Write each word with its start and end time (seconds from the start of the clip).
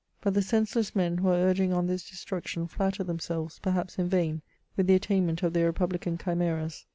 But 0.21 0.33
the 0.33 0.41
senseless 0.41 0.95
men 0.95 1.19
who 1.19 1.27
are 1.27 1.53
ui^ug 1.53 1.75
on 1.75 1.85
this 1.85 2.09
destruction 2.09 2.65
flatter 2.65 3.03
themselves, 3.03 3.59
perhaps 3.59 3.99
in 3.99 4.09
vain, 4.09 4.41
with 4.75 4.87
the 4.87 4.95
attainment 4.95 5.43
of 5.43 5.53
their 5.53 5.67
republican 5.67 6.17
chimeras. 6.17 6.87